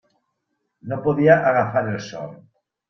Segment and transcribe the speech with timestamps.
[0.93, 2.39] No podia agafar el son.